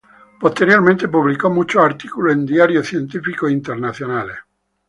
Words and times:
Posteriormente, 0.39 1.07
publicó 1.07 1.51
mucho 1.51 1.79
artículos 1.79 2.33
en 2.33 2.47
diarios 2.47 2.87
científicos 2.87 3.51
internacionales. 3.51 4.35